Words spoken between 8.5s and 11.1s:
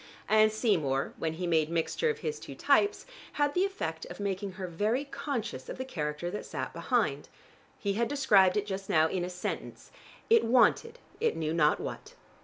it just now in a sentence: it wanted